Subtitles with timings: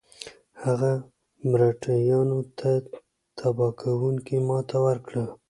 [0.63, 0.91] هغه
[1.49, 2.69] مرهټیانو ته
[3.37, 5.25] تباه کوونکې ماته ورکړه.